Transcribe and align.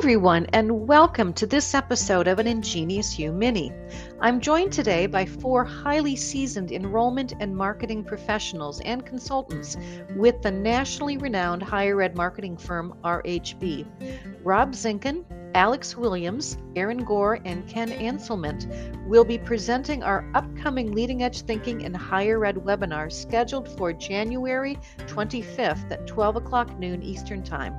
everyone, 0.00 0.46
and 0.54 0.88
welcome 0.88 1.30
to 1.30 1.46
this 1.46 1.74
episode 1.74 2.26
of 2.26 2.38
an 2.38 2.46
Ingenious 2.46 3.18
You 3.18 3.32
Mini. 3.32 3.70
I'm 4.18 4.40
joined 4.40 4.72
today 4.72 5.06
by 5.06 5.26
four 5.26 5.62
highly 5.62 6.16
seasoned 6.16 6.72
enrollment 6.72 7.34
and 7.38 7.54
marketing 7.54 8.04
professionals 8.04 8.80
and 8.80 9.04
consultants 9.04 9.76
with 10.16 10.40
the 10.40 10.52
nationally 10.52 11.18
renowned 11.18 11.62
higher 11.62 12.00
ed 12.00 12.16
marketing 12.16 12.56
firm 12.56 12.94
RHB 13.04 13.86
Rob 14.42 14.72
Zinkan, 14.72 15.22
Alex 15.54 15.98
Williams, 15.98 16.56
Erin 16.76 17.04
Gore, 17.04 17.38
and 17.44 17.68
Ken 17.68 17.90
Anselment 17.90 18.66
will 19.06 19.24
be 19.24 19.36
presenting 19.36 20.02
our 20.02 20.24
upcoming 20.34 20.92
Leading 20.92 21.24
Edge 21.24 21.42
Thinking 21.42 21.82
in 21.82 21.92
Higher 21.92 22.42
Ed 22.46 22.56
webinar 22.56 23.12
scheduled 23.12 23.68
for 23.76 23.92
January 23.92 24.78
25th 25.00 25.92
at 25.92 26.06
12 26.06 26.36
o'clock 26.36 26.78
noon 26.78 27.02
Eastern 27.02 27.42
Time. 27.42 27.74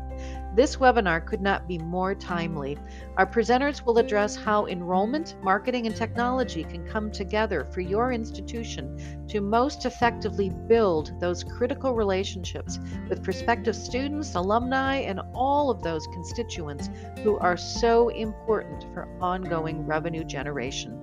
This 0.54 0.76
webinar 0.76 1.26
could 1.26 1.42
not 1.42 1.66
be 1.68 1.78
more 1.78 2.14
timely. 2.14 2.78
Our 3.16 3.26
presenters 3.26 3.86
will 3.86 3.98
address 3.98 4.36
how 4.36 4.68
enrollment, 4.68 5.36
marketing, 5.42 5.88
and 5.88 5.96
technology 5.96 6.66
can 6.66 6.86
come 6.86 7.10
together 7.10 7.64
for 7.72 7.80
your 7.80 8.12
institution 8.12 9.26
to 9.30 9.40
most 9.40 9.86
effectively 9.86 10.50
build 10.50 11.18
those 11.22 11.44
critical 11.44 11.96
relationships 11.96 12.80
with 13.08 13.24
prospective 13.24 13.78
students, 13.78 14.36
alumni, 14.36 14.98
and 14.98 15.22
all 15.34 15.70
of 15.70 15.82
those 15.82 16.06
constituents 16.08 16.90
who 17.24 17.38
are 17.38 17.56
so 17.56 18.10
important 18.10 18.84
for 18.94 19.08
ongoing 19.22 19.86
revenue 19.86 20.26
generation. 20.26 21.01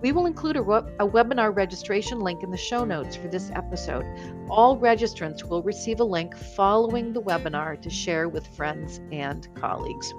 We 0.00 0.12
will 0.12 0.26
include 0.26 0.56
a, 0.56 0.60
a, 0.62 1.08
webinar 1.08 1.54
registration 1.54 2.20
link 2.20 2.42
in 2.42 2.50
the 2.50 2.56
show 2.56 2.84
notes 2.84 3.16
for 3.16 3.28
this 3.28 3.50
episode. 3.54 4.04
All 4.48 4.78
registrants 4.78 5.44
will 5.44 5.62
receive 5.62 6.00
a 6.00 6.04
link 6.04 6.36
following 6.36 7.12
the 7.12 7.20
webinar 7.20 7.80
to 7.82 7.90
share 7.90 8.28
with 8.28 8.46
friends 8.56 9.00
and 9.12 9.46
colleagues. 9.54 10.12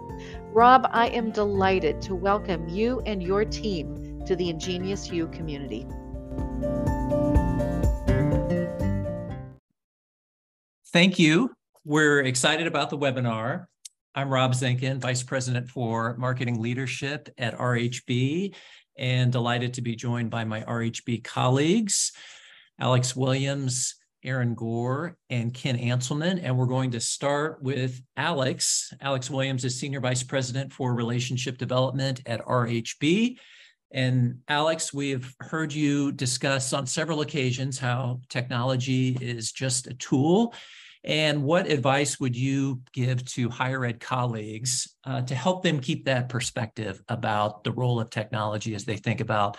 Rob, 0.54 0.88
I 0.92 1.08
am 1.08 1.32
delighted 1.32 2.02
to 2.04 2.16
welcome 2.16 2.68
you 2.70 3.02
and 3.06 3.24
your 3.24 3.46
team 3.46 4.22
to 4.26 4.36
the 4.36 4.50
Ingenious 4.50 5.12
You 5.12 5.28
community. 5.28 5.88
Thank 10.94 11.18
you. 11.18 11.56
We're 11.86 12.20
excited 12.20 12.68
about 12.68 12.90
the 12.90 12.98
webinar. 12.98 13.66
I'm 14.14 14.30
Rob 14.30 14.52
Zinkan, 14.52 15.00
Vice 15.00 15.24
President 15.24 15.70
for 15.70 16.18
Marketing 16.18 16.62
Leadership 16.62 17.30
at 17.38 17.58
RHB, 17.58 18.54
and 18.98 19.32
delighted 19.32 19.74
to 19.76 19.82
be 19.82 19.96
joined 19.96 20.30
by 20.30 20.44
my 20.44 20.62
RHB 20.62 21.24
colleagues, 21.24 22.12
Alex 22.80 23.16
Williams, 23.16 23.96
Erin 24.24 24.54
Gore, 24.54 25.18
and 25.30 25.54
Ken 25.54 25.78
Anselment. 25.78 26.42
And 26.44 26.58
we're 26.58 26.66
going 26.66 26.92
to 26.92 27.00
start 27.00 27.62
with 27.64 28.02
Alex. 28.18 28.94
Alex 29.02 29.30
Williams 29.30 29.66
is 29.66 29.80
Senior 29.80 30.00
Vice 30.00 30.24
President 30.24 30.72
for 30.72 30.94
Relationship 30.94 31.58
Development 31.58 32.22
at 32.26 32.46
RHB. 32.46 33.38
And 33.94 34.40
Alex, 34.48 34.94
we've 34.94 35.36
heard 35.40 35.74
you 35.74 36.12
discuss 36.12 36.72
on 36.72 36.86
several 36.86 37.22
occasions 37.22 37.78
how 37.78 38.22
technology 38.30 39.18
is 39.20 39.52
just 39.52 39.88
a 39.88 39.94
tool 39.96 40.54
and 41.04 41.44
what 41.44 41.68
advice 41.68 42.20
would 42.20 42.36
you 42.36 42.82
give 42.94 43.26
to 43.26 43.50
higher 43.50 43.84
ed 43.86 44.00
colleagues 44.00 44.96
uh, 45.04 45.22
to 45.24 45.36
help 45.36 45.64
them 45.64 45.80
keep 45.80 46.06
that 46.06 46.30
perspective 46.30 47.02
about 47.10 47.64
the 47.64 47.72
role 47.72 48.00
of 48.00 48.10
technology 48.10 48.76
as 48.76 48.86
they 48.86 48.98
think 48.98 49.20
about 49.20 49.58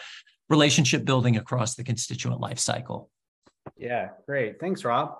relationship 0.49 1.05
building 1.05 1.37
across 1.37 1.75
the 1.75 1.85
constituent 1.85 2.41
life 2.41 2.59
cycle? 2.59 3.11
Yeah, 3.77 4.11
great. 4.27 4.61
Thanks, 4.61 4.85
Rob. 4.85 5.17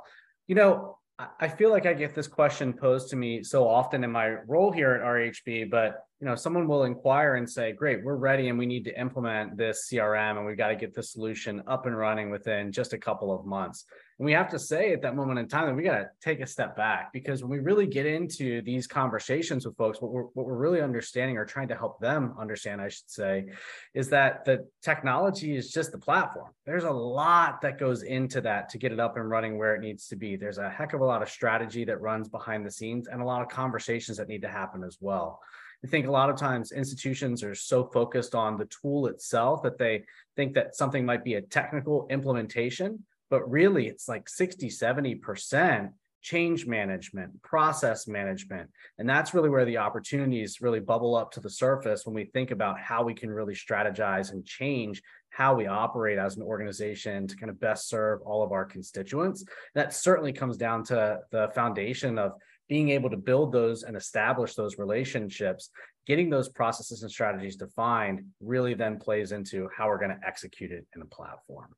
You 0.47 0.55
know, 0.55 0.99
I 1.39 1.49
feel 1.49 1.71
like 1.71 1.87
I 1.87 1.93
get 1.93 2.15
this 2.15 2.27
question 2.27 2.73
posed 2.73 3.11
to 3.11 3.17
me 3.17 3.43
so 3.43 3.69
often 3.69 4.03
in 4.03 4.11
my 4.11 4.37
role 4.47 4.73
here 4.73 4.93
at 4.93 5.03
RHB, 5.03 5.71
but 5.71 6.05
you 6.21 6.27
know, 6.27 6.35
someone 6.35 6.69
will 6.69 6.85
inquire 6.85 7.35
and 7.35 7.49
say, 7.49 7.73
"Great, 7.73 8.03
we're 8.05 8.17
ready, 8.17 8.49
and 8.49 8.59
we 8.59 8.67
need 8.67 8.85
to 8.85 9.01
implement 9.01 9.57
this 9.57 9.89
CRM, 9.89 10.37
and 10.37 10.47
we've 10.47 10.57
got 10.57 10.69
to 10.69 10.77
get 10.77 10.95
the 10.95 11.03
solution 11.03 11.63
up 11.67 11.87
and 11.87 11.97
running 11.97 12.31
within 12.31 12.73
just 12.73 12.93
a 12.93 12.99
couple 12.99 13.33
of 13.33 13.45
months." 13.45 13.85
And 14.23 14.27
we 14.27 14.35
have 14.35 14.51
to 14.51 14.59
say 14.61 14.93
at 14.93 15.03
that 15.03 15.17
moment 15.17 15.41
in 15.41 15.49
time 15.49 15.67
that 15.67 15.75
we 15.75 15.83
got 15.83 15.99
to 15.99 16.09
take 16.21 16.39
a 16.39 16.47
step 16.47 16.77
back 16.77 17.13
because 17.13 17.43
when 17.43 17.51
we 17.51 17.59
really 17.59 17.89
get 17.89 18.07
into 18.07 18.63
these 18.63 18.87
conversations 18.87 19.67
with 19.67 19.77
folks, 19.77 20.01
what 20.01 20.13
we're, 20.13 20.27
what 20.35 20.47
we're 20.47 20.55
really 20.55 20.81
understanding 20.81 21.37
or 21.37 21.45
trying 21.45 21.67
to 21.67 21.75
help 21.75 21.99
them 21.99 22.33
understand, 22.39 22.81
I 22.81 22.89
should 22.89 23.11
say, 23.11 23.47
is 23.95 24.11
that 24.11 24.45
the 24.45 24.69
technology 24.81 25.57
is 25.57 25.73
just 25.73 25.91
the 25.91 25.99
platform. 25.99 26.53
There's 26.65 26.85
a 26.85 26.91
lot 26.93 27.63
that 27.63 27.81
goes 27.81 28.05
into 28.05 28.41
that 28.43 28.69
to 28.69 28.79
get 28.79 28.93
it 28.93 29.01
up 29.01 29.17
and 29.17 29.29
running 29.29 29.59
where 29.59 29.75
it 29.75 29.81
needs 29.81 30.07
to 30.07 30.15
be. 30.15 30.37
There's 30.37 30.59
a 30.59 30.71
heck 30.71 30.93
of 30.93 31.01
a 31.01 31.05
lot 31.05 31.23
of 31.23 31.29
strategy 31.29 31.85
that 31.87 32.01
runs 32.01 32.29
behind 32.29 32.65
the 32.65 32.71
scenes 32.71 33.09
and 33.09 33.21
a 33.21 33.25
lot 33.25 33.43
of 33.43 33.49
conversations 33.49 34.19
that 34.19 34.29
need 34.29 34.43
to 34.43 34.49
happen 34.49 34.85
as 34.85 34.99
well. 35.01 35.41
I 35.85 35.89
think 35.89 36.07
a 36.07 36.13
lot 36.13 36.31
of 36.31 36.37
times 36.37 36.71
institutions 36.71 37.43
are 37.43 37.57
so 37.57 37.87
focused 37.87 38.37
on 38.37 38.57
the 38.57 38.67
tool 38.67 39.09
itself 39.09 39.65
that 39.65 39.79
they 39.79 40.05
think 40.37 40.55
that 40.55 40.77
something 40.77 41.05
might 41.05 41.25
be 41.25 41.35
a 41.35 41.43
technical 41.43 42.07
implementation 42.09 43.03
but 43.33 43.51
really 43.51 43.87
it's 43.87 44.11
like 44.11 44.29
60 44.29 44.69
70% 44.69 45.91
change 46.21 46.67
management 46.67 47.43
process 47.43 48.07
management. 48.07 48.69
And 48.99 49.09
that's 49.09 49.33
really 49.33 49.49
where 49.49 49.65
the 49.65 49.79
opportunities 49.79 50.61
really 50.61 50.81
bubble 50.81 51.17
up 51.17 51.33
to 51.33 51.41
the 51.41 51.49
surface 51.49 52.05
when 52.05 52.15
we 52.15 52.27
think 52.27 52.51
about 52.51 52.79
how 52.79 53.03
we 53.03 53.15
can 53.15 53.31
really 53.31 53.55
strategize 53.55 54.33
and 54.33 54.45
change 54.45 55.03
how 55.31 55.55
we 55.55 55.67
operate 55.67 56.19
as 56.19 56.37
an 56.37 56.43
organization 56.43 57.27
to 57.27 57.35
kind 57.37 57.49
of 57.49 57.59
best 57.59 57.89
serve 57.89 58.21
all 58.21 58.43
of 58.43 58.53
our 58.53 58.67
constituents. 58.67 59.47
That 59.75 59.95
certainly 59.95 60.35
comes 60.35 60.59
down 60.59 60.85
to 60.85 61.21
the 61.31 61.49
foundation 61.55 62.19
of 62.19 62.33
being 62.69 62.91
able 62.91 63.09
to 63.09 63.17
build 63.17 63.51
those 63.51 63.83
and 63.83 63.97
establish 63.97 64.57
those 64.57 64.77
relationships. 64.77 65.71
Getting 66.07 66.29
those 66.29 66.51
processes 66.51 67.01
and 67.03 67.11
strategies 67.11 67.57
defined 67.57 68.27
really 68.41 68.75
then 68.75 68.99
plays 68.99 69.33
into 69.33 69.71
how 69.75 69.89
we're 69.89 69.97
going 69.97 70.11
to 70.11 70.27
execute 70.27 70.71
it 70.71 70.87
in 70.95 71.01
a 71.01 71.07
platform 71.07 71.75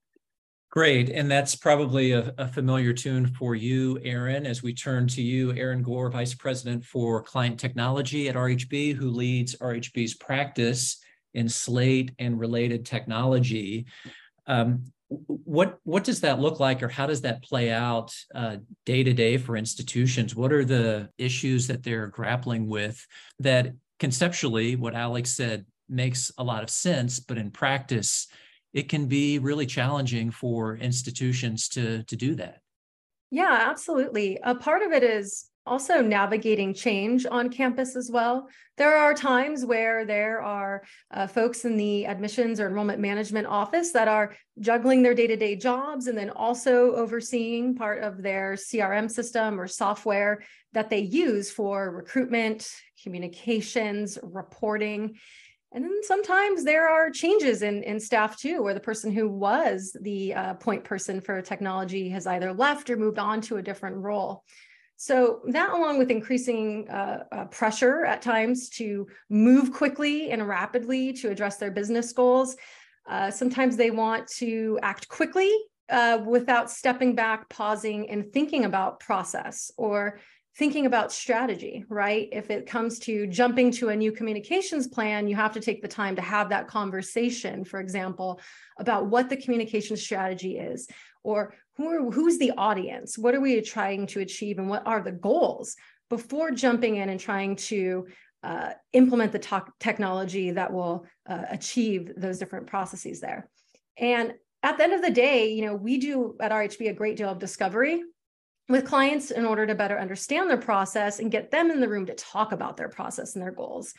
Great. 0.74 1.08
And 1.08 1.30
that's 1.30 1.54
probably 1.54 2.10
a, 2.10 2.34
a, 2.36 2.48
familiar 2.48 2.92
tune 2.92 3.28
for 3.28 3.54
you, 3.54 4.00
Erin, 4.02 4.44
as 4.44 4.60
we 4.60 4.74
turn 4.74 5.06
to 5.06 5.22
you, 5.22 5.52
Erin 5.52 5.82
Gore, 5.84 6.10
Vice 6.10 6.34
President 6.34 6.84
for 6.84 7.22
Client 7.22 7.60
Technology 7.60 8.28
at 8.28 8.34
RHB, 8.34 8.96
who 8.96 9.08
leads 9.10 9.54
RHB's 9.54 10.14
practice 10.14 11.00
in 11.32 11.48
Slate 11.48 12.10
and 12.18 12.40
related 12.40 12.84
technology. 12.84 13.86
Um, 14.48 14.86
what 15.06 15.78
what 15.84 16.02
does 16.02 16.22
that 16.22 16.40
look 16.40 16.58
like, 16.58 16.82
or 16.82 16.88
how 16.88 17.06
does 17.06 17.20
that 17.20 17.44
play 17.44 17.70
out 17.70 18.12
day 18.84 19.04
to 19.04 19.12
day 19.12 19.36
for 19.36 19.56
institutions? 19.56 20.34
What 20.34 20.52
are 20.52 20.64
the 20.64 21.08
issues 21.18 21.68
that 21.68 21.84
they're 21.84 22.08
grappling 22.08 22.66
with 22.66 23.06
that 23.38 23.74
conceptually, 24.00 24.74
what 24.74 24.96
Alex 24.96 25.36
said, 25.36 25.66
makes 25.88 26.32
a 26.36 26.42
lot 26.42 26.64
of 26.64 26.70
sense, 26.70 27.20
but 27.20 27.38
in 27.38 27.52
practice, 27.52 28.26
it 28.74 28.88
can 28.88 29.06
be 29.06 29.38
really 29.38 29.64
challenging 29.64 30.30
for 30.30 30.76
institutions 30.76 31.68
to 31.68 32.02
to 32.04 32.16
do 32.16 32.34
that 32.34 32.60
yeah 33.30 33.66
absolutely 33.70 34.38
a 34.42 34.54
part 34.54 34.82
of 34.82 34.92
it 34.92 35.02
is 35.02 35.48
also 35.66 36.02
navigating 36.02 36.74
change 36.74 37.24
on 37.30 37.48
campus 37.48 37.96
as 37.96 38.10
well. 38.10 38.48
There 38.76 38.96
are 38.96 39.14
times 39.14 39.64
where 39.64 40.04
there 40.04 40.42
are 40.42 40.82
uh, 41.10 41.26
folks 41.26 41.64
in 41.64 41.76
the 41.76 42.06
admissions 42.06 42.60
or 42.60 42.66
enrollment 42.66 43.00
management 43.00 43.46
office 43.46 43.92
that 43.92 44.08
are 44.08 44.36
juggling 44.60 45.02
their 45.02 45.14
day 45.14 45.26
to 45.26 45.36
day 45.36 45.56
jobs 45.56 46.06
and 46.06 46.18
then 46.18 46.30
also 46.30 46.94
overseeing 46.94 47.74
part 47.74 48.02
of 48.02 48.22
their 48.22 48.54
CRM 48.54 49.10
system 49.10 49.58
or 49.58 49.66
software 49.66 50.42
that 50.72 50.90
they 50.90 51.00
use 51.00 51.50
for 51.50 51.90
recruitment, 51.90 52.68
communications, 53.02 54.18
reporting. 54.22 55.16
And 55.74 55.84
then 55.84 56.02
sometimes 56.04 56.62
there 56.62 56.88
are 56.88 57.10
changes 57.10 57.62
in, 57.62 57.82
in 57.82 57.98
staff 57.98 58.38
too, 58.38 58.62
where 58.62 58.74
the 58.74 58.80
person 58.80 59.10
who 59.10 59.28
was 59.28 59.94
the 60.00 60.32
uh, 60.32 60.54
point 60.54 60.84
person 60.84 61.20
for 61.20 61.42
technology 61.42 62.08
has 62.10 62.28
either 62.28 62.52
left 62.52 62.88
or 62.90 62.96
moved 62.96 63.18
on 63.18 63.40
to 63.42 63.56
a 63.56 63.62
different 63.62 63.96
role. 63.96 64.44
So 64.96 65.40
that 65.48 65.70
along 65.70 65.98
with 65.98 66.12
increasing 66.12 66.88
uh, 66.88 67.24
uh, 67.32 67.44
pressure 67.46 68.04
at 68.04 68.22
times 68.22 68.68
to 68.70 69.08
move 69.28 69.72
quickly 69.72 70.30
and 70.30 70.46
rapidly 70.46 71.12
to 71.14 71.30
address 71.30 71.56
their 71.56 71.72
business 71.72 72.12
goals, 72.12 72.56
uh, 73.10 73.32
sometimes 73.32 73.76
they 73.76 73.90
want 73.90 74.28
to 74.28 74.78
act 74.80 75.08
quickly 75.08 75.52
uh, 75.90 76.20
without 76.24 76.70
stepping 76.70 77.16
back, 77.16 77.48
pausing, 77.48 78.08
and 78.08 78.32
thinking 78.32 78.64
about 78.64 79.00
process 79.00 79.72
or 79.76 80.20
thinking 80.56 80.86
about 80.86 81.12
strategy, 81.12 81.84
right? 81.88 82.28
If 82.30 82.50
it 82.50 82.66
comes 82.66 83.00
to 83.00 83.26
jumping 83.26 83.72
to 83.72 83.88
a 83.88 83.96
new 83.96 84.12
communications 84.12 84.86
plan, 84.86 85.26
you 85.26 85.34
have 85.34 85.52
to 85.54 85.60
take 85.60 85.82
the 85.82 85.88
time 85.88 86.14
to 86.16 86.22
have 86.22 86.50
that 86.50 86.68
conversation, 86.68 87.64
for 87.64 87.80
example, 87.80 88.40
about 88.78 89.06
what 89.06 89.28
the 89.28 89.36
communication 89.36 89.96
strategy 89.96 90.58
is 90.58 90.88
or 91.24 91.54
who 91.76 91.88
are, 91.88 92.10
who's 92.12 92.38
the 92.38 92.52
audience? 92.56 93.18
What 93.18 93.34
are 93.34 93.40
we 93.40 93.60
trying 93.62 94.06
to 94.08 94.20
achieve 94.20 94.58
and 94.58 94.68
what 94.68 94.86
are 94.86 95.02
the 95.02 95.12
goals 95.12 95.74
before 96.08 96.52
jumping 96.52 96.96
in 96.96 97.08
and 97.08 97.18
trying 97.18 97.56
to 97.56 98.06
uh, 98.44 98.74
implement 98.92 99.32
the 99.32 99.38
to- 99.38 99.64
technology 99.80 100.50
that 100.52 100.72
will 100.72 101.06
uh, 101.26 101.42
achieve 101.50 102.12
those 102.16 102.38
different 102.38 102.66
processes 102.66 103.20
there. 103.20 103.48
And 103.96 104.34
at 104.62 104.76
the 104.76 104.84
end 104.84 104.92
of 104.92 105.02
the 105.02 105.10
day, 105.10 105.52
you 105.52 105.64
know, 105.64 105.74
we 105.74 105.98
do 105.98 106.36
at 106.40 106.52
RHB 106.52 106.90
a 106.90 106.92
great 106.92 107.16
deal 107.16 107.30
of 107.30 107.38
discovery 107.38 108.02
with 108.68 108.86
clients 108.86 109.30
in 109.30 109.44
order 109.44 109.66
to 109.66 109.74
better 109.74 109.98
understand 109.98 110.48
their 110.48 110.56
process 110.56 111.18
and 111.18 111.30
get 111.30 111.50
them 111.50 111.70
in 111.70 111.80
the 111.80 111.88
room 111.88 112.06
to 112.06 112.14
talk 112.14 112.52
about 112.52 112.76
their 112.76 112.88
process 112.88 113.34
and 113.34 113.42
their 113.42 113.52
goals. 113.52 113.94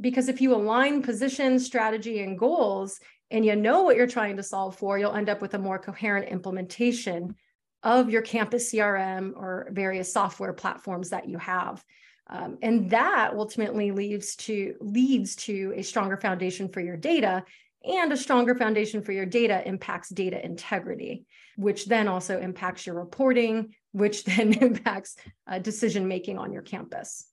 Because 0.00 0.28
if 0.28 0.40
you 0.40 0.54
align 0.54 1.02
position, 1.02 1.60
strategy, 1.60 2.20
and 2.20 2.38
goals, 2.38 2.98
and 3.30 3.44
you 3.44 3.54
know 3.54 3.82
what 3.82 3.96
you're 3.96 4.08
trying 4.08 4.36
to 4.38 4.42
solve 4.42 4.76
for, 4.76 4.98
you'll 4.98 5.14
end 5.14 5.28
up 5.28 5.40
with 5.40 5.54
a 5.54 5.58
more 5.58 5.78
coherent 5.78 6.28
implementation 6.28 7.36
of 7.82 8.10
your 8.10 8.22
campus 8.22 8.72
CRM 8.72 9.32
or 9.36 9.68
various 9.70 10.12
software 10.12 10.52
platforms 10.52 11.10
that 11.10 11.28
you 11.28 11.38
have. 11.38 11.84
Um, 12.26 12.58
and 12.62 12.90
that 12.90 13.32
ultimately 13.34 13.92
leads 13.92 14.36
to 14.36 14.74
leads 14.80 15.36
to 15.36 15.72
a 15.76 15.82
stronger 15.82 16.16
foundation 16.16 16.68
for 16.68 16.80
your 16.80 16.96
data 16.96 17.44
and 17.84 18.12
a 18.12 18.16
stronger 18.16 18.54
foundation 18.54 19.02
for 19.02 19.12
your 19.12 19.26
data 19.26 19.66
impacts 19.66 20.10
data 20.10 20.44
integrity 20.44 21.24
which 21.60 21.86
then 21.86 22.08
also 22.08 22.40
impacts 22.40 22.86
your 22.86 22.94
reporting 22.94 23.74
which 23.92 24.24
then 24.36 24.52
impacts 24.54 25.16
uh, 25.46 25.58
decision 25.58 26.06
making 26.08 26.38
on 26.38 26.52
your 26.52 26.62
campus 26.62 27.30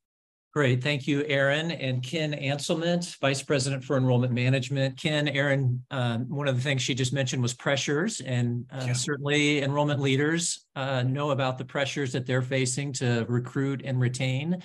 Great. 0.57 0.81
Thank 0.81 1.07
you, 1.07 1.23
Erin 1.25 1.69
and 1.69 2.01
Ken 2.01 2.33
Anselment, 2.33 3.15
Vice 3.21 3.43
President 3.43 3.83
for 3.83 3.95
Enrollment 3.95 4.33
Management. 4.33 4.97
Ken, 4.97 5.27
Erin, 5.27 5.83
um, 5.91 6.27
one 6.29 6.47
of 6.47 6.55
the 6.55 6.61
things 6.63 6.81
she 6.81 6.95
just 6.95 7.13
mentioned 7.13 7.43
was 7.43 7.53
pressures, 7.53 8.21
and 8.21 8.65
uh, 8.71 8.85
yeah. 8.87 8.93
certainly 8.93 9.61
enrollment 9.61 9.99
leaders 9.99 10.65
uh, 10.75 11.03
know 11.03 11.29
about 11.29 11.59
the 11.59 11.65
pressures 11.65 12.11
that 12.13 12.25
they're 12.25 12.41
facing 12.41 12.91
to 12.93 13.23
recruit 13.29 13.83
and 13.85 13.99
retain 13.99 14.57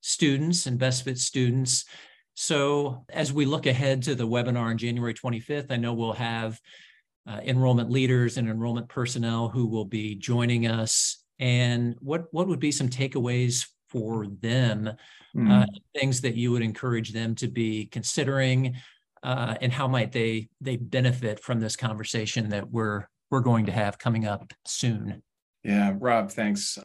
students 0.00 0.66
and 0.66 0.78
best 0.78 1.02
fit 1.02 1.18
students. 1.18 1.86
So, 2.34 3.04
as 3.12 3.32
we 3.32 3.44
look 3.44 3.66
ahead 3.66 4.02
to 4.02 4.14
the 4.14 4.28
webinar 4.28 4.66
on 4.66 4.78
January 4.78 5.12
25th, 5.12 5.72
I 5.72 5.76
know 5.76 5.92
we'll 5.92 6.12
have 6.12 6.60
uh, 7.26 7.40
enrollment 7.42 7.90
leaders 7.90 8.36
and 8.36 8.48
enrollment 8.48 8.88
personnel 8.88 9.48
who 9.48 9.66
will 9.66 9.86
be 9.86 10.14
joining 10.14 10.68
us. 10.68 11.21
And 11.38 11.96
what, 12.00 12.26
what 12.32 12.48
would 12.48 12.60
be 12.60 12.72
some 12.72 12.88
takeaways 12.88 13.66
for 13.92 14.26
them 14.40 14.90
mm-hmm. 15.36 15.50
uh, 15.50 15.66
things 15.94 16.20
that 16.22 16.34
you 16.34 16.50
would 16.50 16.62
encourage 16.62 17.12
them 17.12 17.34
to 17.36 17.48
be 17.48 17.86
considering 17.86 18.74
uh, 19.22 19.54
and 19.60 19.72
how 19.72 19.86
might 19.86 20.10
they 20.10 20.48
they 20.60 20.76
benefit 20.76 21.38
from 21.38 21.60
this 21.60 21.76
conversation 21.76 22.48
that 22.48 22.70
we're 22.70 23.06
we're 23.30 23.40
going 23.40 23.66
to 23.66 23.72
have 23.72 23.98
coming 23.98 24.26
up 24.26 24.52
soon 24.66 25.22
yeah 25.62 25.94
rob 25.98 26.30
thanks 26.30 26.78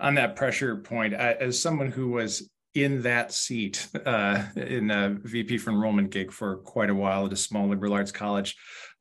on 0.00 0.14
that 0.14 0.36
pressure 0.36 0.76
point 0.76 1.14
I, 1.14 1.32
as 1.32 1.60
someone 1.60 1.90
who 1.90 2.10
was 2.10 2.48
in 2.74 3.02
that 3.02 3.32
seat 3.32 3.86
uh, 4.06 4.44
in 4.56 4.90
a 4.90 5.10
VP 5.22 5.58
for 5.58 5.70
enrollment 5.70 6.10
gig 6.10 6.32
for 6.32 6.56
quite 6.58 6.90
a 6.90 6.94
while 6.94 7.26
at 7.26 7.32
a 7.32 7.36
small 7.36 7.68
liberal 7.68 7.92
arts 7.92 8.12
college. 8.12 8.56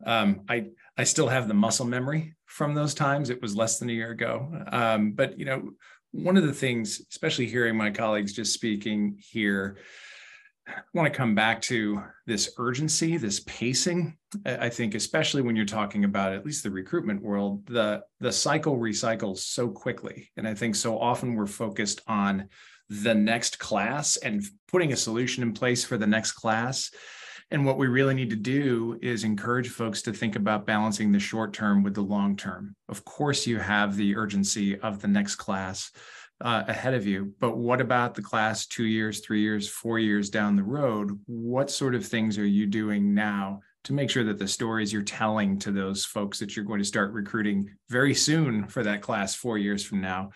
Um, 0.05 0.41
I 0.49 0.65
I 0.97 1.03
still 1.03 1.29
have 1.29 1.47
the 1.47 1.53
muscle 1.53 1.85
memory 1.85 2.35
from 2.45 2.73
those 2.73 2.93
times. 2.93 3.29
It 3.29 3.41
was 3.41 3.55
less 3.55 3.79
than 3.79 3.89
a 3.89 3.93
year 3.93 4.11
ago, 4.11 4.63
um, 4.71 5.13
but 5.13 5.39
you 5.39 5.45
know, 5.45 5.71
one 6.11 6.37
of 6.37 6.45
the 6.45 6.53
things, 6.53 7.01
especially 7.09 7.47
hearing 7.47 7.77
my 7.77 7.89
colleagues 7.89 8.33
just 8.33 8.53
speaking 8.53 9.17
here, 9.17 9.77
I 10.67 10.81
want 10.93 11.11
to 11.11 11.17
come 11.17 11.35
back 11.35 11.61
to 11.63 12.03
this 12.27 12.53
urgency, 12.57 13.17
this 13.17 13.39
pacing. 13.41 14.17
I 14.45 14.69
think, 14.69 14.93
especially 14.95 15.41
when 15.41 15.55
you're 15.55 15.65
talking 15.65 16.03
about 16.05 16.33
at 16.33 16.45
least 16.45 16.63
the 16.63 16.71
recruitment 16.71 17.21
world, 17.21 17.65
the 17.67 18.03
the 18.19 18.31
cycle 18.31 18.77
recycles 18.77 19.39
so 19.39 19.69
quickly, 19.69 20.29
and 20.37 20.47
I 20.47 20.53
think 20.53 20.75
so 20.75 20.99
often 20.99 21.35
we're 21.35 21.47
focused 21.47 22.01
on 22.07 22.49
the 22.89 23.15
next 23.15 23.57
class 23.57 24.17
and 24.17 24.43
putting 24.67 24.91
a 24.91 24.97
solution 24.97 25.43
in 25.43 25.53
place 25.53 25.83
for 25.83 25.97
the 25.97 26.07
next 26.07 26.33
class. 26.33 26.91
And 27.51 27.65
what 27.65 27.77
we 27.77 27.87
really 27.87 28.13
need 28.13 28.29
to 28.29 28.37
do 28.37 28.97
is 29.01 29.25
encourage 29.25 29.67
folks 29.67 30.01
to 30.03 30.13
think 30.13 30.37
about 30.37 30.65
balancing 30.65 31.11
the 31.11 31.19
short 31.19 31.51
term 31.51 31.83
with 31.83 31.93
the 31.93 32.01
long 32.01 32.37
term. 32.37 32.75
Of 32.87 33.03
course, 33.03 33.45
you 33.45 33.59
have 33.59 33.97
the 33.97 34.15
urgency 34.15 34.79
of 34.79 35.01
the 35.01 35.09
next 35.09 35.35
class 35.35 35.91
uh, 36.39 36.63
ahead 36.67 36.93
of 36.93 37.05
you, 37.05 37.33
but 37.39 37.57
what 37.57 37.81
about 37.81 38.15
the 38.15 38.21
class 38.21 38.65
two 38.65 38.85
years, 38.85 39.19
three 39.19 39.41
years, 39.41 39.67
four 39.67 39.99
years 39.99 40.29
down 40.29 40.55
the 40.55 40.63
road? 40.63 41.19
What 41.27 41.69
sort 41.69 41.93
of 41.93 42.05
things 42.05 42.37
are 42.37 42.45
you 42.45 42.65
doing 42.67 43.13
now 43.13 43.59
to 43.83 43.93
make 43.93 44.09
sure 44.09 44.23
that 44.23 44.39
the 44.39 44.47
stories 44.47 44.93
you're 44.93 45.01
telling 45.01 45.59
to 45.59 45.71
those 45.71 46.05
folks 46.05 46.39
that 46.39 46.55
you're 46.55 46.65
going 46.65 46.79
to 46.79 46.85
start 46.85 47.11
recruiting 47.11 47.69
very 47.89 48.13
soon 48.13 48.67
for 48.67 48.81
that 48.83 49.01
class 49.01 49.35
four 49.35 49.57
years 49.57 49.83
from 49.83 49.99
now 49.99 50.31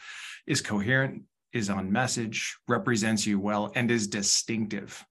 is 0.46 0.62
coherent, 0.62 1.24
is 1.54 1.70
on 1.70 1.92
message, 1.92 2.58
represents 2.68 3.26
you 3.26 3.40
well, 3.40 3.72
and 3.74 3.90
is 3.90 4.08
distinctive? 4.08 5.04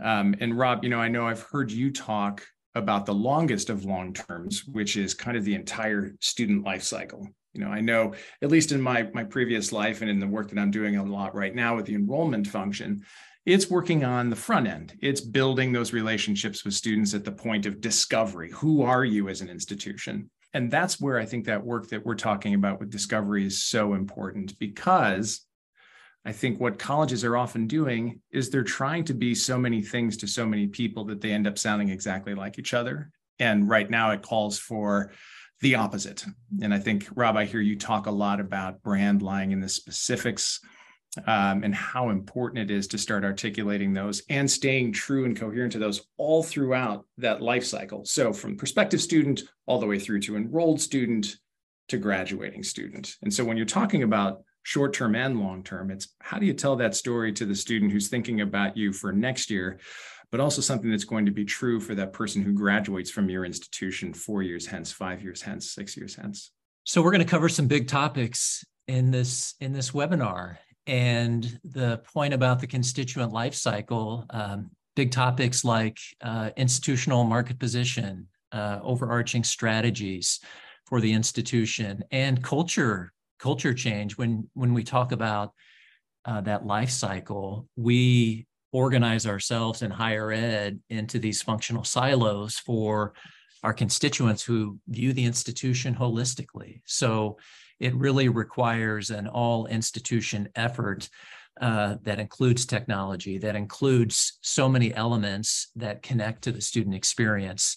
Um, 0.00 0.34
and 0.40 0.56
Rob, 0.56 0.84
you 0.84 0.90
know, 0.90 1.00
I 1.00 1.08
know 1.08 1.26
I've 1.26 1.42
heard 1.42 1.70
you 1.70 1.92
talk 1.92 2.44
about 2.74 3.06
the 3.06 3.14
longest 3.14 3.70
of 3.70 3.84
long 3.84 4.12
terms, 4.12 4.64
which 4.64 4.96
is 4.96 5.14
kind 5.14 5.36
of 5.36 5.44
the 5.44 5.54
entire 5.54 6.14
student 6.20 6.64
life 6.64 6.82
cycle. 6.82 7.28
You 7.52 7.60
know, 7.60 7.70
I 7.70 7.80
know 7.80 8.14
at 8.42 8.50
least 8.50 8.72
in 8.72 8.80
my 8.80 9.08
my 9.14 9.22
previous 9.22 9.70
life 9.70 10.00
and 10.00 10.10
in 10.10 10.18
the 10.18 10.26
work 10.26 10.48
that 10.50 10.58
I'm 10.58 10.72
doing 10.72 10.96
a 10.96 11.04
lot 11.04 11.34
right 11.34 11.54
now 11.54 11.76
with 11.76 11.86
the 11.86 11.94
enrollment 11.94 12.48
function, 12.48 13.04
it's 13.46 13.70
working 13.70 14.04
on 14.04 14.28
the 14.28 14.36
front 14.36 14.66
end. 14.66 14.94
It's 15.00 15.20
building 15.20 15.72
those 15.72 15.92
relationships 15.92 16.64
with 16.64 16.74
students 16.74 17.14
at 17.14 17.24
the 17.24 17.32
point 17.32 17.66
of 17.66 17.80
discovery. 17.80 18.50
Who 18.52 18.82
are 18.82 19.04
you 19.04 19.28
as 19.28 19.40
an 19.40 19.50
institution? 19.50 20.30
And 20.54 20.70
that's 20.70 21.00
where 21.00 21.18
I 21.18 21.26
think 21.26 21.44
that 21.46 21.64
work 21.64 21.88
that 21.88 22.04
we're 22.04 22.14
talking 22.14 22.54
about 22.54 22.80
with 22.80 22.90
discovery 22.90 23.44
is 23.44 23.62
so 23.62 23.94
important 23.94 24.58
because 24.58 25.46
I 26.24 26.32
think 26.32 26.58
what 26.58 26.78
colleges 26.78 27.22
are 27.24 27.36
often 27.36 27.66
doing 27.66 28.20
is 28.30 28.48
they're 28.48 28.62
trying 28.62 29.04
to 29.04 29.14
be 29.14 29.34
so 29.34 29.58
many 29.58 29.82
things 29.82 30.16
to 30.18 30.26
so 30.26 30.46
many 30.46 30.66
people 30.66 31.04
that 31.06 31.20
they 31.20 31.32
end 31.32 31.46
up 31.46 31.58
sounding 31.58 31.90
exactly 31.90 32.34
like 32.34 32.58
each 32.58 32.72
other. 32.72 33.10
And 33.38 33.68
right 33.68 33.90
now 33.90 34.10
it 34.12 34.22
calls 34.22 34.58
for 34.58 35.12
the 35.60 35.74
opposite. 35.74 36.24
And 36.62 36.72
I 36.72 36.78
think, 36.78 37.08
Rob, 37.14 37.36
I 37.36 37.44
hear 37.44 37.60
you 37.60 37.76
talk 37.76 38.06
a 38.06 38.10
lot 38.10 38.40
about 38.40 38.82
brand 38.82 39.22
lying 39.22 39.52
in 39.52 39.60
the 39.60 39.68
specifics 39.68 40.60
um, 41.26 41.62
and 41.62 41.74
how 41.74 42.08
important 42.08 42.70
it 42.70 42.74
is 42.74 42.88
to 42.88 42.98
start 42.98 43.24
articulating 43.24 43.92
those 43.92 44.22
and 44.28 44.50
staying 44.50 44.92
true 44.92 45.26
and 45.26 45.36
coherent 45.36 45.72
to 45.72 45.78
those 45.78 46.06
all 46.16 46.42
throughout 46.42 47.06
that 47.18 47.40
life 47.40 47.64
cycle. 47.64 48.04
So 48.04 48.32
from 48.32 48.56
prospective 48.56 49.00
student 49.00 49.42
all 49.66 49.78
the 49.78 49.86
way 49.86 49.98
through 49.98 50.20
to 50.20 50.36
enrolled 50.36 50.80
student 50.80 51.36
to 51.88 51.98
graduating 51.98 52.62
student. 52.62 53.14
And 53.22 53.32
so 53.32 53.44
when 53.44 53.56
you're 53.56 53.66
talking 53.66 54.02
about 54.02 54.42
short 54.64 54.92
term 54.92 55.14
and 55.14 55.38
long 55.38 55.62
term. 55.62 55.90
It's 55.90 56.08
how 56.20 56.38
do 56.38 56.46
you 56.46 56.54
tell 56.54 56.74
that 56.76 56.96
story 56.96 57.32
to 57.34 57.46
the 57.46 57.54
student 57.54 57.92
who's 57.92 58.08
thinking 58.08 58.40
about 58.40 58.76
you 58.76 58.92
for 58.92 59.12
next 59.12 59.50
year, 59.50 59.78
but 60.32 60.40
also 60.40 60.60
something 60.60 60.90
that's 60.90 61.04
going 61.04 61.26
to 61.26 61.32
be 61.32 61.44
true 61.44 61.78
for 61.78 61.94
that 61.94 62.12
person 62.12 62.42
who 62.42 62.52
graduates 62.52 63.10
from 63.10 63.28
your 63.30 63.44
institution 63.44 64.12
four 64.12 64.42
years 64.42 64.66
hence, 64.66 64.90
five 64.90 65.22
years 65.22 65.40
hence, 65.40 65.70
six 65.70 65.96
years 65.96 66.16
hence. 66.16 66.50
So 66.82 67.02
we're 67.02 67.12
going 67.12 67.24
to 67.24 67.30
cover 67.30 67.48
some 67.48 67.68
big 67.68 67.86
topics 67.86 68.64
in 68.88 69.10
this 69.10 69.54
in 69.60 69.72
this 69.72 69.92
webinar, 69.92 70.56
and 70.86 71.58
the 71.62 72.02
point 72.12 72.34
about 72.34 72.60
the 72.60 72.66
constituent 72.66 73.32
life 73.32 73.54
cycle. 73.54 74.26
Um, 74.30 74.70
big 74.96 75.10
topics 75.10 75.64
like 75.64 75.98
uh, 76.22 76.50
institutional 76.56 77.24
market 77.24 77.58
position, 77.58 78.28
uh, 78.52 78.78
overarching 78.82 79.42
strategies 79.42 80.40
for 80.86 81.00
the 81.00 81.12
institution, 81.12 82.04
and 82.10 82.42
culture 82.42 83.13
culture 83.38 83.74
change 83.74 84.16
when 84.16 84.48
when 84.54 84.74
we 84.74 84.82
talk 84.82 85.12
about 85.12 85.52
uh, 86.24 86.40
that 86.40 86.66
life 86.66 86.90
cycle 86.90 87.68
we 87.76 88.46
organize 88.72 89.24
ourselves 89.24 89.82
in 89.82 89.90
higher 89.90 90.32
ed 90.32 90.80
into 90.90 91.18
these 91.18 91.40
functional 91.40 91.84
silos 91.84 92.56
for 92.56 93.14
our 93.62 93.72
constituents 93.72 94.42
who 94.42 94.78
view 94.88 95.12
the 95.12 95.24
institution 95.24 95.94
holistically. 95.94 96.82
So 96.84 97.38
it 97.78 97.94
really 97.94 98.28
requires 98.28 99.10
an 99.10 99.28
all 99.28 99.66
institution 99.66 100.48
effort 100.56 101.08
uh, 101.60 101.96
that 102.02 102.18
includes 102.18 102.66
technology 102.66 103.38
that 103.38 103.54
includes 103.54 104.38
so 104.42 104.68
many 104.68 104.92
elements 104.92 105.70
that 105.76 106.02
connect 106.02 106.42
to 106.42 106.52
the 106.52 106.60
student 106.60 106.96
experience 106.96 107.76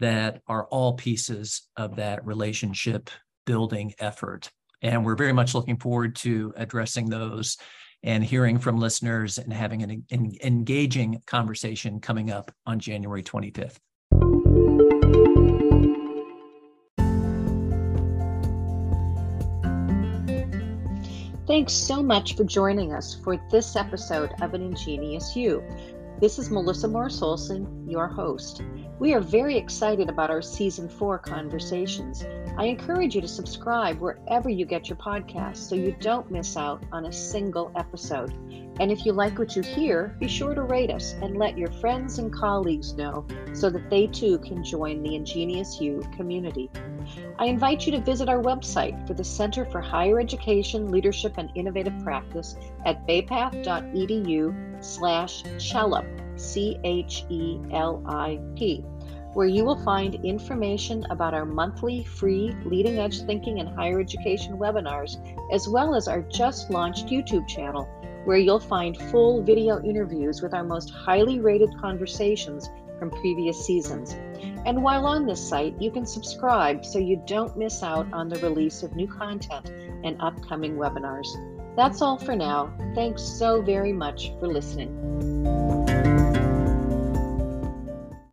that 0.00 0.42
are 0.46 0.66
all 0.66 0.92
pieces 0.92 1.62
of 1.76 1.96
that 1.96 2.24
relationship 2.26 3.08
building 3.46 3.94
effort 3.98 4.50
and 4.86 5.04
we're 5.04 5.16
very 5.16 5.32
much 5.32 5.54
looking 5.54 5.76
forward 5.76 6.14
to 6.16 6.54
addressing 6.56 7.10
those 7.10 7.56
and 8.02 8.22
hearing 8.22 8.58
from 8.58 8.78
listeners 8.78 9.38
and 9.38 9.52
having 9.52 9.82
an, 9.82 10.04
an 10.10 10.32
engaging 10.44 11.20
conversation 11.26 12.00
coming 12.00 12.30
up 12.30 12.52
on 12.66 12.78
January 12.78 13.22
25th. 13.22 13.78
Thanks 21.46 21.72
so 21.72 22.02
much 22.02 22.36
for 22.36 22.44
joining 22.44 22.92
us 22.92 23.14
for 23.14 23.40
this 23.50 23.76
episode 23.76 24.32
of 24.42 24.54
An 24.54 24.62
Ingenious 24.62 25.34
You. 25.34 25.64
This 26.18 26.38
is 26.38 26.50
Melissa 26.50 26.88
Morriss 26.88 27.20
Olson, 27.20 27.86
your 27.86 28.08
host. 28.08 28.62
We 28.98 29.12
are 29.12 29.20
very 29.20 29.58
excited 29.58 30.08
about 30.08 30.30
our 30.30 30.40
season 30.40 30.88
four 30.88 31.18
conversations. 31.18 32.24
I 32.56 32.64
encourage 32.64 33.14
you 33.14 33.20
to 33.20 33.28
subscribe 33.28 34.00
wherever 34.00 34.48
you 34.48 34.64
get 34.64 34.88
your 34.88 34.96
podcasts 34.96 35.58
so 35.58 35.74
you 35.74 35.94
don't 36.00 36.30
miss 36.30 36.56
out 36.56 36.82
on 36.90 37.04
a 37.04 37.12
single 37.12 37.70
episode. 37.76 38.32
And 38.80 38.90
if 38.90 39.04
you 39.04 39.12
like 39.12 39.38
what 39.38 39.56
you 39.56 39.62
hear, 39.62 40.16
be 40.18 40.26
sure 40.26 40.54
to 40.54 40.62
rate 40.62 40.90
us 40.90 41.12
and 41.20 41.36
let 41.36 41.58
your 41.58 41.70
friends 41.70 42.18
and 42.18 42.32
colleagues 42.32 42.94
know 42.94 43.26
so 43.52 43.68
that 43.68 43.90
they 43.90 44.06
too 44.06 44.38
can 44.38 44.64
join 44.64 45.02
the 45.02 45.16
Ingenious 45.16 45.82
You 45.82 46.02
community. 46.16 46.70
I 47.38 47.46
invite 47.46 47.86
you 47.86 47.92
to 47.92 48.00
visit 48.00 48.28
our 48.28 48.42
website 48.42 49.06
for 49.06 49.14
the 49.14 49.24
Center 49.24 49.64
for 49.64 49.80
Higher 49.80 50.18
Education, 50.20 50.90
Leadership, 50.90 51.34
and 51.38 51.50
Innovative 51.54 51.94
Practice 52.02 52.56
at 52.84 53.06
baypath.edu 53.06 54.84
slash 54.84 55.42
CHELIP, 55.58 56.06
C-H-E-L-I-P, 56.36 57.24
where 59.34 59.46
you 59.46 59.64
will 59.64 59.82
find 59.84 60.14
information 60.24 61.06
about 61.10 61.34
our 61.34 61.44
monthly 61.44 62.04
free 62.04 62.54
leading 62.64 62.98
edge 62.98 63.20
thinking 63.22 63.60
and 63.60 63.68
higher 63.68 64.00
education 64.00 64.56
webinars, 64.56 65.16
as 65.52 65.68
well 65.68 65.94
as 65.94 66.08
our 66.08 66.22
just 66.22 66.70
launched 66.70 67.06
YouTube 67.06 67.46
channel, 67.46 67.86
where 68.24 68.38
you'll 68.38 68.58
find 68.58 68.96
full 68.96 69.42
video 69.42 69.80
interviews 69.82 70.42
with 70.42 70.54
our 70.54 70.64
most 70.64 70.90
highly 70.90 71.38
rated 71.38 71.70
conversations 71.78 72.70
from 72.98 73.10
previous 73.10 73.64
seasons. 73.66 74.12
And 74.64 74.82
while 74.82 75.06
on 75.06 75.26
this 75.26 75.46
site, 75.46 75.80
you 75.80 75.90
can 75.90 76.06
subscribe 76.06 76.84
so 76.84 76.98
you 76.98 77.22
don't 77.26 77.56
miss 77.56 77.82
out 77.82 78.12
on 78.12 78.28
the 78.28 78.40
release 78.40 78.82
of 78.82 78.96
new 78.96 79.06
content 79.06 79.70
and 80.04 80.16
upcoming 80.20 80.76
webinars. 80.76 81.28
That's 81.76 82.00
all 82.00 82.18
for 82.18 82.34
now. 82.34 82.72
Thanks 82.94 83.22
so 83.22 83.60
very 83.60 83.92
much 83.92 84.32
for 84.40 84.48
listening. 84.48 85.75